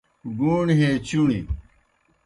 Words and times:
گُوݨیْ 0.37 0.73
ہے 0.81 0.89
چُݨیْ 1.07 1.39